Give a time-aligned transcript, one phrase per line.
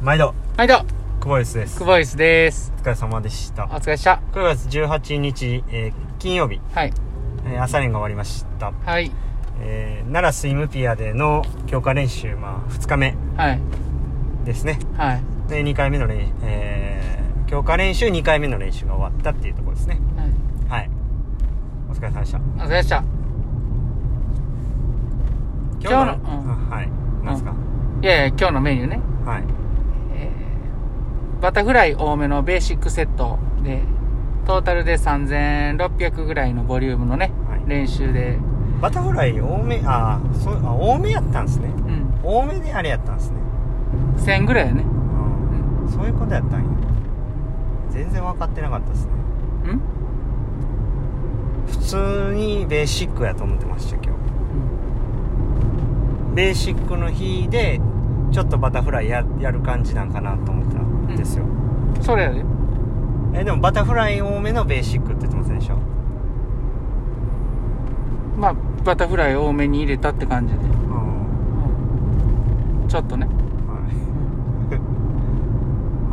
[0.00, 0.34] 毎度。
[0.56, 0.78] はいどう
[1.20, 1.78] 久保井です。
[1.78, 2.72] 久保井です。
[2.78, 3.64] お疲れ様でした。
[3.64, 4.20] お疲れっした。
[4.32, 6.92] 9月18日、えー金曜日、はい。
[7.46, 9.10] えー朝練が終わりました、はい。
[9.60, 13.60] えー奈良スイムピアでの強化練習、まあ、2日目はい。
[14.44, 14.78] ですね。
[14.96, 15.22] はい。
[15.48, 19.98] で2回目の練、えー強化練習2回目の練習が終わったっていうところですね。
[20.68, 20.80] はい。
[20.82, 20.90] はい。
[21.90, 22.38] お疲れ様でした。
[22.38, 23.02] お疲れっした。
[25.80, 26.70] 今日のうん。
[26.70, 26.88] あはい。
[27.24, 27.54] なんですか、
[28.02, 29.00] いやいや今日のメニューね。
[29.24, 29.42] はい。
[29.42, 29.57] えー
[31.40, 33.82] バタフライ多めのベーシックセットで
[34.46, 37.62] トータルで3600ぐらいのボリュームのね、はい。
[37.66, 38.38] 練習で。
[38.80, 41.68] バタフライ多めあーそうあ多めやったんですね。
[41.68, 42.20] うん。
[42.22, 43.36] 多めであれやったんですね。
[44.18, 44.82] 1000ぐらいやね。
[44.82, 44.86] う
[45.86, 46.66] んそういうことやったんや。
[47.90, 49.12] 全然分かってなかったですね。
[49.66, 49.80] うん？
[51.66, 54.10] 普通にベーシックやと思ってました今日。
[56.34, 57.80] ベーシックの日で
[58.32, 60.87] ちょっとバタフライややる感じなんかなと思ったん
[61.18, 62.44] ですよ、うんそれやで。
[63.34, 65.78] えでもバタフライ多めのベーシックって言ってませんでしょ
[68.38, 70.70] まあバタフライ多めに入れたって感じで、うん。
[72.82, 73.32] うんちょっとね、は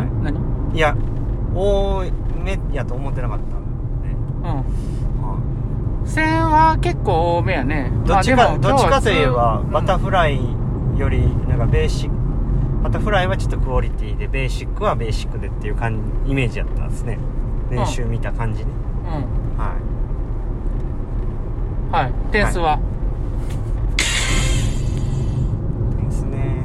[0.00, 0.36] い、 は何？
[0.74, 0.94] い、いや
[1.54, 2.02] 多
[2.44, 4.44] めやと思ってなかったんで、うん。
[4.44, 5.38] は
[6.04, 7.90] 1000は結構多めやね。
[8.04, 10.40] いどっちかどっちかといえばバタフライ
[10.96, 12.17] よりなんかベーシック
[12.82, 17.18] バタフライはちょっとクオリティでベーシックはベーシックでっていう感じイメージやったんですね。
[17.70, 18.70] 練習見た感じね、
[19.06, 19.22] うん、うん
[19.58, 19.78] はい。
[21.90, 22.12] はい。
[22.30, 22.78] 点数は、
[25.98, 26.64] ですね。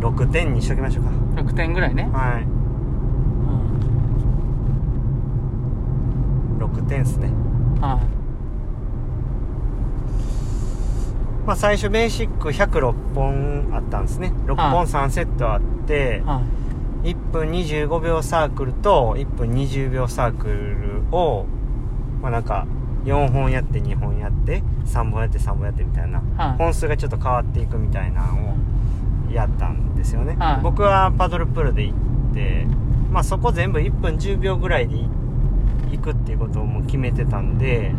[0.00, 1.10] 6点にしときましょうか。
[1.42, 2.42] 6点ぐらいね、はい。
[2.42, 2.46] う
[6.64, 6.64] ん。
[6.64, 7.30] 6点ですね。
[7.80, 8.00] は
[11.46, 14.32] まあ最初ベーシック106本あったんですね。
[14.46, 16.42] 6はい本3セットあってい、は
[17.04, 17.10] い。
[17.12, 21.46] 1分25秒サークルと1分20秒サークルを
[22.20, 22.66] まあなんか
[23.04, 26.58] 4本やって2本やって3本やって3本やってみたいなはい。
[26.58, 28.56] 本数がちょっと変わっていくみたいなの
[29.28, 30.60] をやったんですよね、はい。
[30.62, 32.66] 僕はパドルプールで行って
[33.12, 34.96] まあそこ全部1分10秒ぐらいで
[35.92, 37.92] 行くっていうことをもう決めてたんで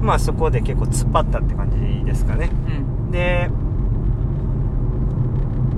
[0.00, 2.50] まあそこで結構突っ張ったって感じですかね。
[2.68, 3.10] うん。
[3.10, 3.50] で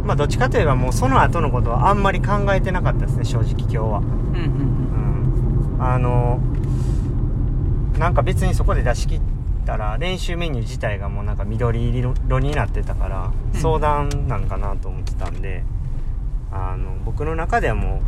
[0.05, 3.99] まあどっちかといえばもうその後のことはあんまり考えてなかったですね正直今日は。
[3.99, 5.85] うんうんうん。
[5.85, 6.41] あの
[7.99, 9.21] なんか別にそこで出し切っ
[9.67, 13.61] たら練習メニュー自体がもうなんか緑色になってたからうん。
[13.61, 15.65] 相談なんかなと思ってたんで、
[16.51, 17.99] あの僕の中ではもう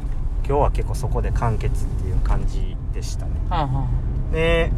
[0.47, 3.33] 今日は結構そこで完結っていう感じでしたね。
[3.49, 3.89] はあは
[4.33, 4.71] で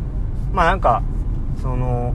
[0.52, 1.02] まあなんか
[1.60, 2.14] その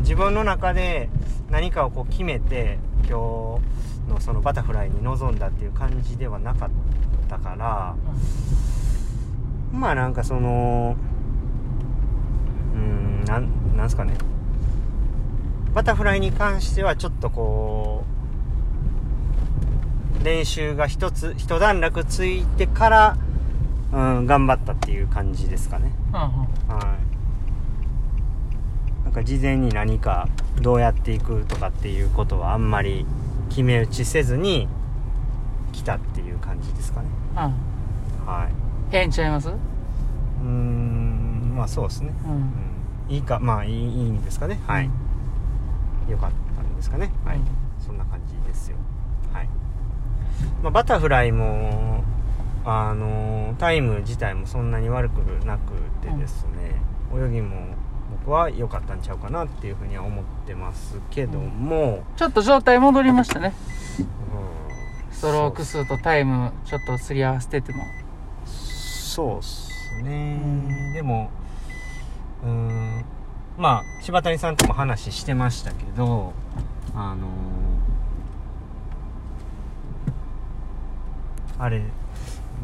[0.00, 1.08] 自分の中で
[1.50, 6.70] 何かをこう決めて今日のそのバタフライに臨んだっていう感じではなかっ
[7.28, 7.94] たからあ
[9.72, 10.96] まあなんかその
[12.74, 14.14] うーんなんなんすかね。
[15.74, 18.04] バタフライに関してはちょっとこ
[20.20, 23.16] う練習が一つ一段落ついてから、
[23.92, 25.92] うん、頑張ったっていう感じですかね。
[26.10, 26.22] は
[26.68, 27.17] あははい
[29.08, 30.28] なんか事前に何か
[30.60, 33.06] どうやっていくとかっていうことはあんまり
[33.48, 34.68] 決め打ちせずに
[35.72, 37.08] 来たっていう感じですかね。
[37.34, 37.52] あは
[38.26, 38.30] あ。
[38.42, 38.52] はい。
[38.92, 39.48] ええんちゃいます？
[39.48, 42.36] うーんまあそうですね、ううん。
[42.36, 42.52] ん、
[43.08, 44.60] いいかまあいいいいんですかね。
[44.66, 44.90] はい、
[46.10, 47.10] よかったんですかね。
[47.24, 47.44] はい、うん。
[47.80, 48.76] そんな感じですよ。
[49.32, 49.48] はい、
[50.62, 52.04] まあ、バタフライも
[52.66, 55.72] あのタイム自体もそんなに悪くなく
[56.06, 56.82] てですね、
[57.14, 57.56] 泳ぎも
[58.10, 63.54] 僕は良かったんちゃうかなっていうふうには思ってますけども、ちょっと状態戻りましたね。
[63.98, 65.14] うん。
[65.14, 67.84] ストローク数とタイムちょっとすり合わせてても。
[68.44, 69.68] そうっす
[70.02, 71.30] ね、でも
[72.44, 73.04] うーん。
[73.56, 76.32] まあ柴谷さんとも話してましたけど
[76.94, 77.28] あのー
[81.58, 81.82] あれ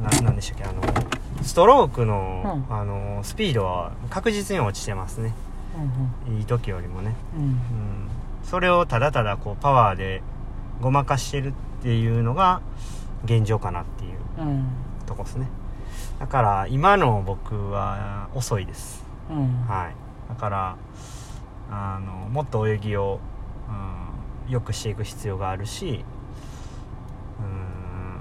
[0.00, 0.80] ななんでしたっけあの
[1.42, 2.74] ストロークの、うん。
[2.74, 5.34] あのスピードは確実に落ちてますね。
[6.26, 7.14] うんいい時よりもね。
[7.36, 7.42] うん。
[7.42, 7.48] うん。
[7.48, 7.58] うん
[8.44, 10.22] それをただただこうパワーで
[10.80, 12.60] ごまかしてるっていうのが
[13.24, 14.66] 現状かなっていううん。
[15.06, 15.48] とこですね。
[16.20, 19.04] だから今の僕は遅いです。
[19.30, 19.64] うん。
[19.66, 19.94] はい。
[20.28, 20.76] だから
[21.70, 23.20] あのもっと泳ぎを、
[24.46, 26.04] うん、良くしていく必要があるし
[27.40, 28.20] うん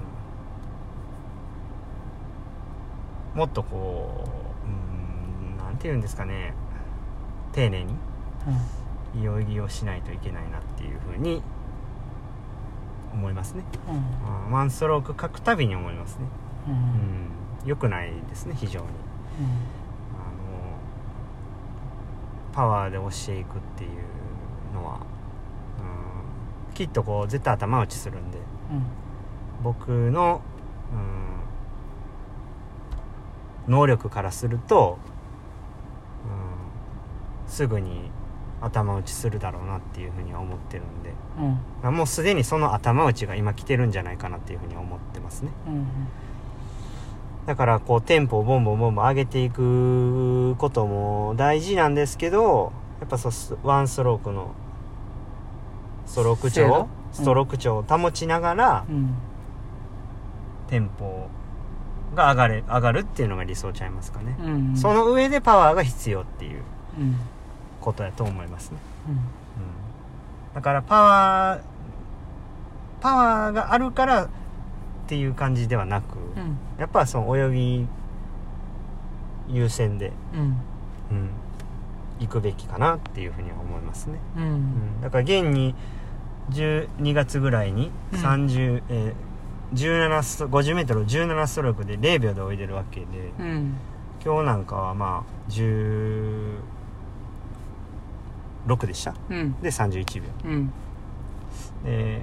[3.34, 4.24] もっとこ
[4.64, 6.54] ううんなんて言うんですかね。
[7.52, 7.94] 丁寧に
[9.14, 11.40] いよいよしないといけないなっていうふうに
[13.12, 13.96] 思いますね、うん。
[14.46, 16.26] うんワンストローク書くたびに思いますね。
[16.68, 16.74] うん。
[16.74, 17.28] うん
[17.64, 18.86] 良くないですね非常に。
[18.86, 18.92] あの
[22.52, 23.90] パワーで押していくっていう
[24.74, 25.00] のは、
[26.68, 28.44] うん、きっとこう絶対頭打ちするんでうん。
[29.62, 30.42] 僕の、
[30.92, 31.00] うん、
[33.68, 34.98] 能力からすると、
[37.46, 38.10] うん、すぐに
[38.60, 41.12] 頭打ちするだろうなっていうふうには思ってるんで。
[41.38, 41.60] うん。
[41.82, 45.50] まあもうすでにその頭打ちが今来てるんじゃないかなっていうふうに思ってますね。
[45.66, 45.86] うん
[47.46, 54.54] だからこうテンポをボンボンボンボン上げていくことも大事なんですけどやっぱそうスワンストロークの
[56.06, 59.14] ストローク精度調ストローク調を保ちながら、うん。
[60.68, 61.28] テンポ
[62.14, 64.76] が上がれ上がるっていうのが理想ちゃいますかね、うん。
[64.76, 66.62] その上でパワーが必要っていう
[66.98, 67.16] うん。
[67.80, 68.70] ことやと思います。
[68.70, 68.78] ね、
[69.08, 69.12] うん。
[69.14, 69.20] うん、
[70.54, 71.60] だからパワー
[73.00, 74.28] パワーがあるからっ
[75.06, 76.56] ていう感じではなく、うん。
[76.78, 77.86] やっぱその泳ぎ
[79.48, 80.40] 優先で、うん。
[80.40, 81.30] うん、
[82.20, 84.46] 行くべきかなっていうふうには思いますね、ううん。
[84.98, 85.74] ん、だから現に
[86.50, 88.20] 12月ぐらいにうん。
[88.20, 89.14] 30、えー
[89.74, 93.06] 17スト 50m を17ストロークで0秒で泳いでるわけで、
[93.38, 93.76] うん。
[94.24, 96.60] 今日なんかはまあ16
[98.86, 99.14] でした。
[99.28, 99.60] うん。
[99.60, 100.28] で31秒。
[100.44, 100.72] うん。
[101.84, 102.22] で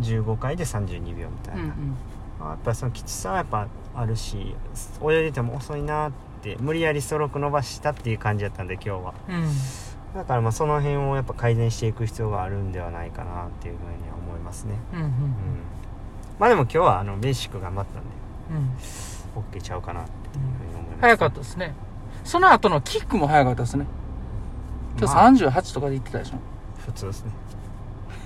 [0.00, 1.96] 15回で32秒みたいな、うん
[2.38, 4.54] まあやっぱりそのきつさはやっぱあるし
[5.02, 6.12] 泳いでても遅いなっ
[6.42, 9.14] て無理やりストローク伸ばしたっていう感じだったんで今日は。
[9.28, 9.48] うん。
[10.14, 14.74] だからまあその辺をやっぱ改善していく必要があるんではないかなっていうふうには思いますね。
[14.92, 15.06] うんうん。
[15.06, 15.10] うん
[16.38, 18.08] まあでも今日はあのベーシック頑張ったんで
[18.50, 19.42] うん。
[19.58, 21.74] OK ちゃうかなっていうふうに思います、早かったですね。
[22.24, 23.86] その後のキックも早かったですね。
[24.98, 25.32] 今まあ。
[25.32, 26.36] 日38とかで言ってたでしょ。
[26.84, 27.30] 普通ですね。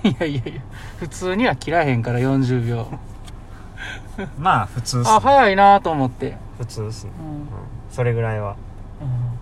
[0.09, 0.61] いやいやいや。
[0.99, 2.87] 普通には切らへんから40秒。
[4.37, 5.15] まあ普通ですね。
[5.15, 6.37] あ早いなと思って。
[6.57, 7.25] 普通ですね、うん。
[7.25, 7.47] うん、
[7.89, 8.55] それぐらいは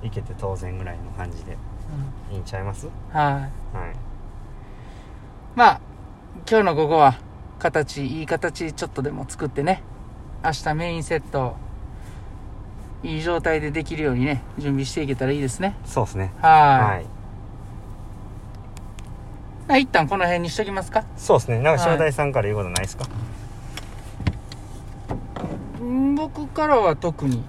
[0.01, 0.07] うん。
[0.07, 1.57] いけて当然ぐらいの感じで
[2.31, 2.87] いいんちゃいます？
[3.11, 3.33] はい。
[3.33, 3.49] はい。
[5.55, 5.81] まあ
[6.49, 7.15] 今日の午後は
[7.59, 9.83] 形いい形ちょっとでも作ってね。
[10.43, 11.55] 明日メインセット。
[13.03, 15.75] いい状態でできるようにね準備していけたらいいですね。
[15.85, 16.33] そうですね。
[16.41, 16.51] はい。
[16.51, 17.05] はい。
[19.67, 21.05] まあ一旦この辺にしときますか。
[21.15, 21.59] そうですね。
[21.59, 23.05] なんかはい正代さんから言うことないですか、
[25.79, 27.43] うん僕からは特に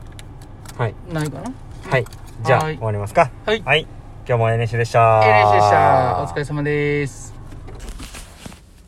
[0.77, 0.95] はい。
[1.13, 1.53] ないかな。
[1.91, 2.05] はい。
[2.45, 2.77] じゃあはい。
[2.77, 3.31] 終わりますか？
[3.45, 3.63] はい。
[3.65, 3.89] はい。
[4.29, 5.21] 今日も NC でした。
[5.21, 6.23] NH でした。
[6.23, 7.40] お疲れ様です